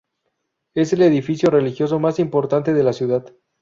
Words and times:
Es 0.73 0.93
el 0.93 1.03
edificio 1.03 1.51
religioso 1.51 1.99
más 1.99 2.17
importante 2.17 2.73
de 2.73 2.83
la 2.83 2.91
ciudad. 2.93 3.23